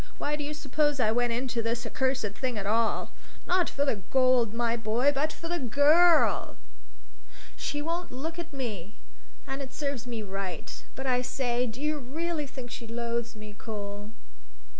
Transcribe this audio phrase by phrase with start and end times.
[0.17, 3.11] Why do you suppose I went into this accursed thing at all?
[3.45, 6.55] Not for the gold, my boy, but for the girl!
[7.29, 8.95] So she won't look at me.
[9.45, 10.83] And it serves me right.
[10.95, 14.09] But I say do you really think she loathes me, Cole?"